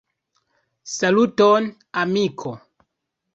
Saluton, 0.95 1.63
amiko! 2.01 2.51